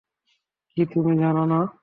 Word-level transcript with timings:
কি, 0.77 0.81
তুমি 0.93 1.13
জান 1.17 1.37
না? 1.47 1.59